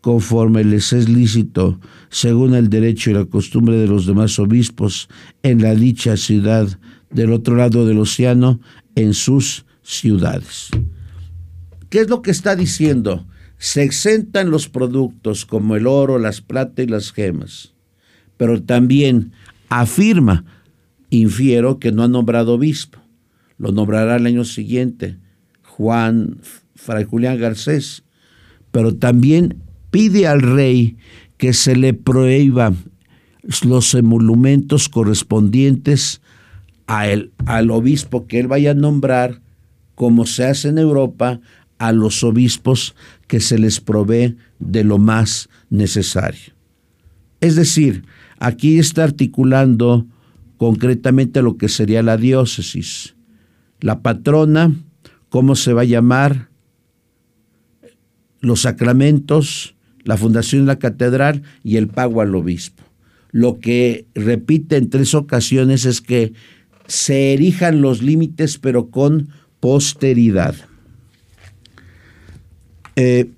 conforme 0.00 0.62
les 0.62 0.92
es 0.92 1.08
lícito, 1.08 1.80
según 2.10 2.54
el 2.54 2.70
derecho 2.70 3.10
y 3.10 3.14
la 3.14 3.24
costumbre 3.24 3.76
de 3.76 3.88
los 3.88 4.06
demás 4.06 4.38
obispos 4.38 5.08
en 5.42 5.60
la 5.62 5.74
dicha 5.74 6.16
ciudad 6.16 6.78
del 7.10 7.32
otro 7.32 7.56
lado 7.56 7.86
del 7.86 7.98
océano 7.98 8.60
en 8.94 9.14
sus 9.14 9.66
ciudades. 9.82 10.68
¿Qué 11.90 12.00
es 12.00 12.08
lo 12.08 12.22
que 12.22 12.30
está 12.30 12.54
diciendo? 12.54 13.26
Se 13.58 13.82
exentan 13.82 14.50
los 14.50 14.68
productos 14.68 15.44
como 15.44 15.76
el 15.76 15.86
oro, 15.86 16.18
las 16.18 16.40
plata 16.40 16.82
y 16.82 16.86
las 16.86 17.10
gemas, 17.10 17.74
pero 18.36 18.62
también 18.62 19.32
afirma, 19.68 20.44
infiero, 21.10 21.78
que 21.78 21.92
no 21.92 22.02
ha 22.02 22.08
nombrado 22.08 22.54
obispo. 22.54 22.98
Lo 23.58 23.72
nombrará 23.72 24.16
el 24.16 24.26
año 24.26 24.44
siguiente 24.44 25.18
Juan 25.62 26.38
Fray 26.74 27.04
Julián 27.04 27.38
Garcés, 27.38 28.04
pero 28.70 28.94
también 28.94 29.62
pide 29.90 30.26
al 30.26 30.42
rey 30.42 30.96
que 31.36 31.52
se 31.52 31.76
le 31.76 31.94
prohíba 31.94 32.72
los 33.64 33.94
emolumentos 33.94 34.88
correspondientes 34.88 36.20
al 36.86 37.70
obispo 37.70 38.26
que 38.26 38.38
él 38.40 38.46
vaya 38.46 38.72
a 38.72 38.74
nombrar, 38.74 39.40
como 39.94 40.26
se 40.26 40.44
hace 40.44 40.68
en 40.68 40.78
Europa, 40.78 41.40
a 41.78 41.92
los 41.92 42.22
obispos 42.24 42.94
que 43.26 43.40
se 43.40 43.58
les 43.58 43.80
provee 43.80 44.36
de 44.58 44.84
lo 44.84 44.98
más 44.98 45.48
necesario. 45.68 46.54
Es 47.40 47.56
decir, 47.56 48.04
aquí 48.38 48.78
está 48.78 49.04
articulando 49.04 50.06
concretamente 50.56 51.42
lo 51.42 51.56
que 51.56 51.68
sería 51.68 52.02
la 52.02 52.16
diócesis. 52.16 53.14
La 53.80 54.00
patrona, 54.00 54.74
cómo 55.28 55.54
se 55.54 55.72
va 55.72 55.82
a 55.82 55.84
llamar, 55.84 56.48
los 58.40 58.62
sacramentos, 58.62 59.74
la 60.04 60.16
fundación 60.16 60.62
de 60.62 60.66
la 60.68 60.78
catedral 60.78 61.42
y 61.64 61.76
el 61.76 61.88
pago 61.88 62.20
al 62.20 62.34
obispo. 62.34 62.82
Lo 63.32 63.58
que 63.58 64.06
repite 64.14 64.76
en 64.76 64.88
tres 64.88 65.14
ocasiones 65.14 65.84
es 65.84 66.00
que 66.00 66.32
se 66.86 67.34
erijan 67.34 67.80
los 67.80 68.02
límites, 68.02 68.58
pero 68.58 68.90
con 68.90 69.28
posteridad. 69.60 70.54
Eh, 72.94 73.30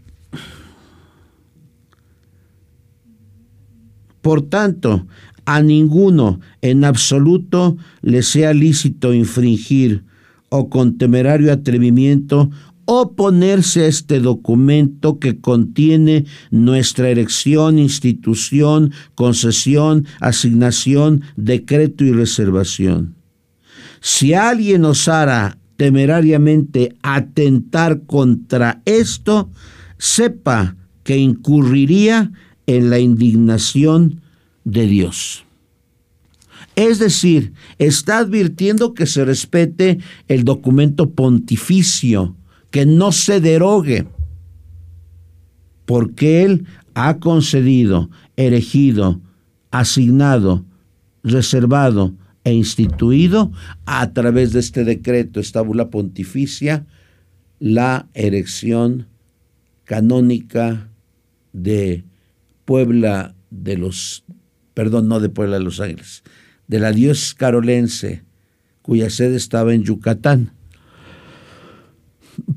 por 4.20 4.42
tanto, 4.42 5.07
a 5.44 5.62
ninguno 5.62 6.40
en 6.61 6.85
absoluto 6.85 7.76
le 8.02 8.22
sea 8.22 8.52
lícito 8.52 9.14
infringir 9.14 10.04
o 10.50 10.68
con 10.68 10.98
temerario 10.98 11.52
atrevimiento 11.52 12.50
oponerse 12.90 13.85
a 13.85 13.87
este 13.87 14.18
documento 14.18 15.18
que 15.18 15.40
contiene 15.40 16.24
nuestra 16.50 17.11
erección, 17.11 17.78
institución, 17.78 18.92
concesión, 19.14 20.07
asignación, 20.20 21.22
decreto 21.37 22.04
y 22.04 22.12
reservación. 22.12 23.14
Si 24.00 24.33
alguien 24.33 24.87
osara 24.87 25.59
temerariamente 25.76 26.96
atentar 27.02 28.02
contra 28.07 28.81
esto, 28.87 29.50
sepa 29.98 30.76
que 31.04 31.18
incurriría 31.18 32.33
en 32.68 32.90
la 32.90 33.00
indignación 33.00 34.20
de 34.64 34.87
Dios. 34.87 35.44
Es 36.76 36.98
decir, 36.98 37.54
está 37.78 38.18
advirtiendo 38.18 38.94
que 38.94 39.07
se 39.07 39.24
respete 39.24 39.98
el 40.28 40.44
documento 40.44 41.11
pontificio, 41.11 42.37
que 42.70 42.85
no 42.85 43.11
se 43.11 43.40
derogue, 43.40 44.07
porque 45.87 46.44
Él 46.44 46.66
ha 46.94 47.18
concedido, 47.18 48.11
erigido, 48.37 49.20
asignado, 49.70 50.64
reservado 51.24 52.14
e 52.44 52.52
instituido 52.52 53.50
a 53.87 54.12
través 54.12 54.52
de 54.52 54.61
este 54.61 54.85
decreto, 54.85 55.40
esta 55.40 55.62
bula 55.62 55.88
pontificia, 55.88 56.87
la 57.59 58.09
erección 58.12 59.07
canónica 59.85 60.90
de 61.54 62.04
Puebla 62.68 63.35
de 63.48 63.78
los, 63.78 64.26
perdón, 64.74 65.09
no 65.09 65.20
de 65.20 65.31
Puebla 65.31 65.57
de 65.57 65.64
los 65.64 65.81
Ángeles, 65.81 66.22
de 66.66 66.78
la 66.78 66.92
dios 66.92 67.33
carolense, 67.33 68.24
cuya 68.83 69.09
sede 69.09 69.37
estaba 69.37 69.72
en 69.72 69.85
Yucatán. 69.85 70.52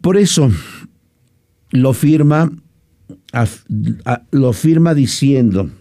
Por 0.02 0.18
eso 0.18 0.52
lo 1.70 1.94
firma, 1.94 2.52
lo 4.32 4.52
firma 4.52 4.94
diciendo, 4.94 5.72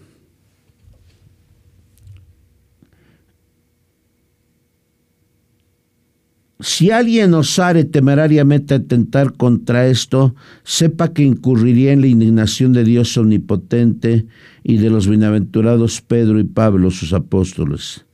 Si 6.63 6.91
alguien 6.91 7.33
osare 7.33 7.85
temerariamente 7.85 8.75
atentar 8.75 9.33
contra 9.33 9.87
esto, 9.87 10.35
sepa 10.63 11.13
que 11.15 11.23
incurriría 11.23 11.93
en 11.93 12.03
la 12.03 12.09
indignación 12.09 12.75
de 12.75 12.85
Dios 12.85 13.17
omnipotente 13.17 14.27
y 14.63 14.77
de 14.77 14.91
los 14.91 15.09
bienaventurados 15.09 16.03
Pedro 16.03 16.39
y 16.39 16.45
Pablo, 16.45 16.91
sus 16.91 17.15
apóstoles. 17.15 18.05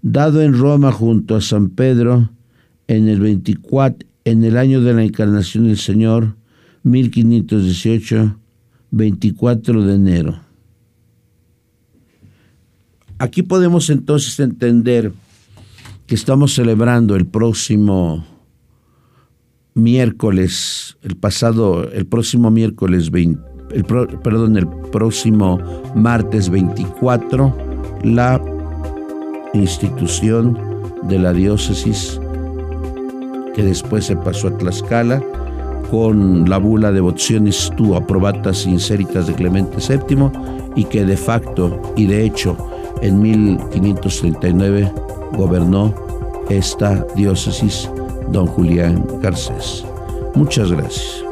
Dado 0.00 0.40
en 0.40 0.54
Roma 0.54 0.90
junto 0.90 1.36
a 1.36 1.42
San 1.42 1.68
Pedro 1.68 2.30
en 2.88 3.08
el 3.08 3.20
24, 3.20 4.08
en 4.24 4.44
el 4.44 4.56
año 4.56 4.80
de 4.80 4.94
la 4.94 5.04
encarnación 5.04 5.64
del 5.64 5.76
Señor, 5.76 6.36
1518, 6.84 8.38
24 8.90 9.84
de 9.84 9.94
enero. 9.94 10.40
Aquí 13.18 13.42
podemos 13.42 13.90
entonces 13.90 14.40
entender 14.40 15.12
estamos 16.14 16.54
celebrando 16.54 17.16
el 17.16 17.26
próximo 17.26 18.24
miércoles, 19.74 20.96
el 21.02 21.16
pasado, 21.16 21.90
el 21.90 22.06
próximo 22.06 22.50
miércoles 22.50 23.10
20, 23.10 23.40
el 23.72 23.84
perdón, 23.84 24.56
el 24.56 24.68
próximo 24.68 25.58
martes 25.94 26.50
24, 26.50 27.56
la 28.04 28.40
institución 29.54 30.58
de 31.04 31.18
la 31.18 31.32
diócesis 31.32 32.20
que 33.54 33.62
después 33.62 34.06
se 34.06 34.16
pasó 34.16 34.48
a 34.48 34.58
Tlaxcala 34.58 35.22
con 35.90 36.48
la 36.48 36.58
bula 36.58 36.90
de 36.92 37.00
votaciones 37.00 37.70
tu 37.76 37.94
aprobatas 37.94 38.66
inseritas 38.66 39.26
de 39.26 39.34
Clemente 39.34 39.76
VII 39.76 40.30
y 40.74 40.84
que 40.84 41.04
de 41.04 41.16
facto 41.16 41.80
y 41.96 42.06
de 42.06 42.24
hecho 42.24 42.56
en 43.02 43.20
1539 43.20 44.90
gobernó 45.36 45.94
esta 46.48 47.06
diócesis 47.14 47.88
don 48.28 48.46
Julián 48.46 49.04
Garcés. 49.20 49.84
Muchas 50.34 50.70
gracias. 50.72 51.24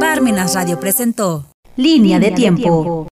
Parmenas 0.00 0.54
Radio 0.54 0.78
presentó 0.78 1.46
Línea 1.76 2.18
de 2.18 2.32
tiempo. 2.32 3.06